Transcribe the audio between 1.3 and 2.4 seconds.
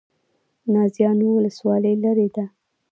ولسوالۍ لیرې